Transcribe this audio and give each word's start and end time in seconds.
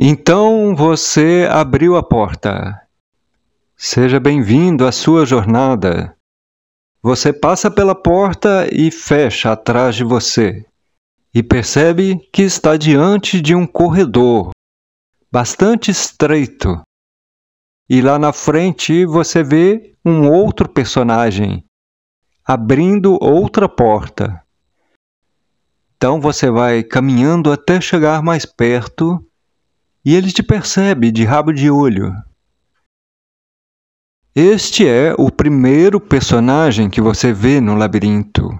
Então 0.00 0.76
você 0.76 1.48
abriu 1.50 1.96
a 1.96 2.04
porta. 2.04 2.86
Seja 3.76 4.20
bem-vindo 4.20 4.86
à 4.86 4.92
sua 4.92 5.26
jornada. 5.26 6.16
Você 7.02 7.32
passa 7.32 7.68
pela 7.68 7.96
porta 7.96 8.68
e 8.72 8.92
fecha 8.92 9.50
atrás 9.50 9.96
de 9.96 10.04
você, 10.04 10.64
e 11.34 11.42
percebe 11.42 12.16
que 12.32 12.42
está 12.42 12.76
diante 12.76 13.40
de 13.40 13.56
um 13.56 13.66
corredor 13.66 14.50
bastante 15.32 15.90
estreito. 15.90 16.80
E 17.90 18.00
lá 18.00 18.20
na 18.20 18.32
frente 18.32 19.04
você 19.04 19.42
vê 19.42 19.96
um 20.04 20.30
outro 20.30 20.68
personagem 20.68 21.64
abrindo 22.44 23.18
outra 23.20 23.68
porta. 23.68 24.40
Então 25.96 26.20
você 26.20 26.52
vai 26.52 26.84
caminhando 26.84 27.50
até 27.50 27.80
chegar 27.80 28.22
mais 28.22 28.46
perto 28.46 29.27
e 30.08 30.14
ele 30.14 30.32
te 30.32 30.42
percebe 30.42 31.12
de 31.12 31.22
rabo 31.22 31.52
de 31.52 31.70
olho. 31.70 32.10
Este 34.34 34.88
é 34.88 35.14
o 35.18 35.30
primeiro 35.30 36.00
personagem 36.00 36.88
que 36.88 36.98
você 36.98 37.30
vê 37.30 37.60
no 37.60 37.74
labirinto. 37.74 38.56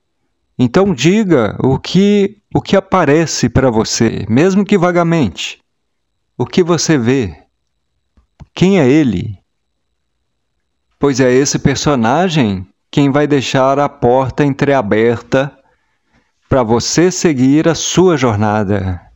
Então 0.58 0.92
diga 0.92 1.56
o 1.58 1.78
que 1.78 2.42
o 2.54 2.60
que 2.60 2.76
aparece 2.76 3.48
para 3.48 3.70
você, 3.70 4.26
mesmo 4.28 4.62
que 4.62 4.76
vagamente. 4.76 5.58
O 6.36 6.44
que 6.44 6.62
você 6.62 6.98
vê? 6.98 7.44
Quem 8.54 8.78
é 8.78 8.86
ele? 8.86 9.38
Pois 10.98 11.18
é 11.18 11.32
esse 11.32 11.58
personagem 11.58 12.68
quem 12.90 13.10
vai 13.10 13.26
deixar 13.26 13.78
a 13.78 13.88
porta 13.88 14.44
entreaberta 14.44 15.50
para 16.46 16.62
você 16.62 17.10
seguir 17.10 17.66
a 17.66 17.74
sua 17.74 18.18
jornada. 18.18 19.07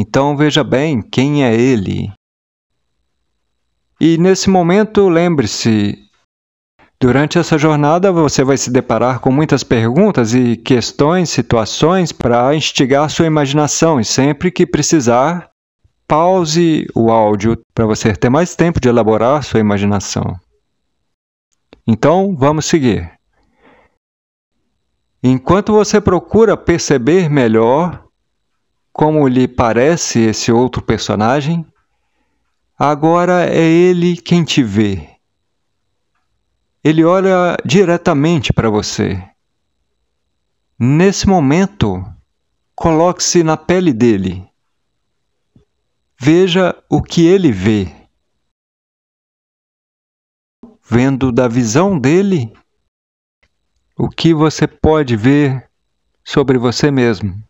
Então 0.00 0.36
veja 0.36 0.62
bem 0.62 1.02
quem 1.02 1.44
é 1.44 1.52
ele. 1.52 2.12
E 4.00 4.16
nesse 4.16 4.48
momento, 4.48 5.08
lembre-se, 5.08 5.98
durante 7.00 7.36
essa 7.36 7.58
jornada 7.58 8.12
você 8.12 8.44
vai 8.44 8.56
se 8.56 8.70
deparar 8.70 9.18
com 9.18 9.32
muitas 9.32 9.64
perguntas 9.64 10.34
e 10.34 10.56
questões, 10.56 11.30
situações 11.30 12.12
para 12.12 12.54
instigar 12.54 13.10
sua 13.10 13.26
imaginação 13.26 13.98
e 13.98 14.04
sempre 14.04 14.52
que 14.52 14.64
precisar, 14.64 15.50
pause 16.06 16.86
o 16.94 17.10
áudio 17.10 17.60
para 17.74 17.84
você 17.84 18.14
ter 18.14 18.30
mais 18.30 18.54
tempo 18.54 18.80
de 18.80 18.88
elaborar 18.88 19.42
sua 19.42 19.58
imaginação. 19.58 20.38
Então, 21.84 22.36
vamos 22.36 22.66
seguir. 22.66 23.10
Enquanto 25.20 25.72
você 25.72 26.00
procura 26.00 26.56
perceber 26.56 27.28
melhor 27.28 28.07
como 28.98 29.28
lhe 29.28 29.46
parece 29.46 30.18
esse 30.18 30.50
outro 30.50 30.82
personagem, 30.82 31.64
agora 32.76 33.46
é 33.48 33.62
ele 33.62 34.16
quem 34.16 34.42
te 34.42 34.60
vê. 34.60 35.08
Ele 36.82 37.04
olha 37.04 37.56
diretamente 37.64 38.52
para 38.52 38.68
você. 38.68 39.22
Nesse 40.76 41.28
momento, 41.28 42.04
coloque-se 42.74 43.44
na 43.44 43.56
pele 43.56 43.92
dele. 43.92 44.44
Veja 46.18 46.74
o 46.90 47.00
que 47.00 47.24
ele 47.24 47.52
vê. 47.52 47.94
Vendo 50.90 51.30
da 51.30 51.46
visão 51.46 51.96
dele, 51.96 52.52
o 53.96 54.08
que 54.08 54.34
você 54.34 54.66
pode 54.66 55.14
ver 55.14 55.70
sobre 56.24 56.58
você 56.58 56.90
mesmo. 56.90 57.47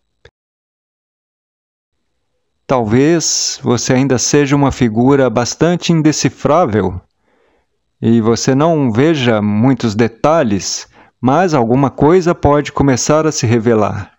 Talvez 2.69 3.59
você 3.63 3.95
ainda 3.95 4.19
seja 4.19 4.55
uma 4.55 4.71
figura 4.71 5.31
bastante 5.31 5.91
indecifrável 5.91 7.01
e 7.99 8.21
você 8.21 8.55
não 8.55 8.93
veja 8.93 9.41
muitos 9.41 9.95
detalhes, 9.95 10.87
mas 11.19 11.55
alguma 11.55 11.91
coisa 11.91 12.35
pode 12.35 12.71
começar 12.71 13.27
a 13.27 13.33
se 13.33 13.47
revelar. 13.47 14.19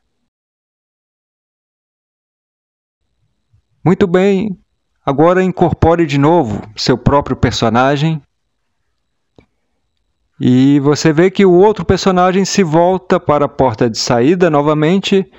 Muito 3.85 4.07
bem, 4.07 4.59
agora 5.05 5.43
incorpore 5.43 6.07
de 6.07 6.17
novo 6.17 6.59
seu 6.75 6.97
próprio 6.97 7.37
personagem. 7.37 8.19
E 10.41 10.79
você 10.79 11.13
vê 11.13 11.29
que 11.29 11.45
o 11.45 11.53
outro 11.53 11.85
personagem 11.85 12.43
se 12.45 12.63
volta 12.63 13.19
para 13.19 13.45
a 13.45 13.49
porta 13.49 13.87
de 13.87 13.99
saída 13.99 14.49
novamente, 14.49 15.31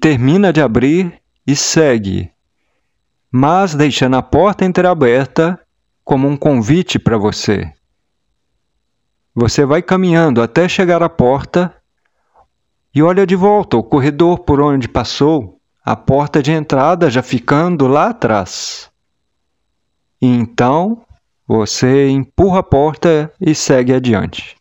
termina 0.00 0.52
de 0.52 0.62
abrir 0.62 1.20
e 1.44 1.56
segue 1.56 2.35
mas 3.30 3.74
deixando 3.74 4.16
a 4.16 4.22
porta 4.22 4.64
entreaberta 4.64 5.58
como 6.04 6.28
um 6.28 6.36
convite 6.36 6.98
para 6.98 7.18
você. 7.18 7.72
Você 9.34 9.66
vai 9.66 9.82
caminhando 9.82 10.40
até 10.40 10.68
chegar 10.68 11.02
à 11.02 11.08
porta 11.08 11.74
e 12.94 13.02
olha 13.02 13.26
de 13.26 13.36
volta 13.36 13.76
o 13.76 13.82
corredor 13.82 14.38
por 14.38 14.60
onde 14.60 14.88
passou, 14.88 15.60
a 15.84 15.94
porta 15.94 16.42
de 16.42 16.50
entrada 16.50 17.10
já 17.10 17.22
ficando 17.22 17.86
lá 17.86 18.08
atrás. 18.08 18.90
E 20.20 20.26
então 20.26 21.04
você 21.46 22.08
empurra 22.08 22.60
a 22.60 22.62
porta 22.62 23.32
e 23.40 23.54
segue 23.54 23.92
adiante. 23.92 24.56